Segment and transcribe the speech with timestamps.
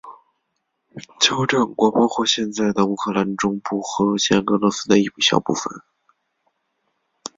[1.19, 5.79] 酋长国包括现在的乌克兰中部和现俄罗斯的一小部分。